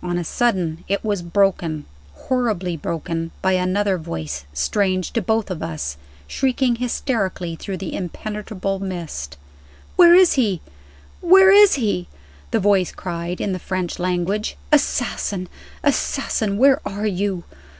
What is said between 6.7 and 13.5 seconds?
hysterically through the impenetrable mist. "Where is he?" the voice cried, in